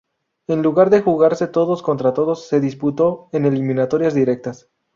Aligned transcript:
En 0.47 0.63
lugar 0.63 0.89
de 0.89 1.03
jugarse 1.03 1.47
todos 1.47 1.83
contra 1.83 2.11
todos, 2.11 2.47
se 2.47 2.59
disputó 2.59 3.29
en 3.33 3.45
eliminatorias 3.45 4.15
directas. 4.15 4.67